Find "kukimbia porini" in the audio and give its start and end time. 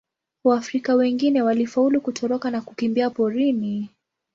2.61-3.89